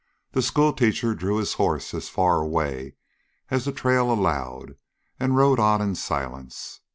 [0.31, 2.95] The schoolteacher drew his horse as far away
[3.51, 4.75] as the trail allowed
[5.19, 6.79] and rode on in silence.